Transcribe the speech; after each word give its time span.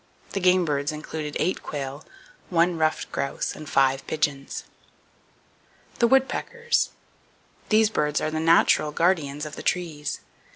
The 0.31 0.39
game 0.39 0.65
birds 0.65 0.91
included 0.91 1.37
8 1.39 1.61
quail, 1.61 2.03
1 2.49 2.75
ruffed 2.79 3.11
grouse 3.11 3.55
and 3.55 3.69
5 3.69 4.07
pigeons. 4.07 4.63
The 5.99 6.07
Woodpeckers. 6.07 6.89
[I] 6.89 6.95
—These 7.69 7.91
birds 7.91 8.19
are 8.19 8.31
the 8.31 8.39
natural 8.39 8.91
guardians 8.91 9.45
of 9.45 9.55
the 9.55 9.61
trees. 9.61 10.21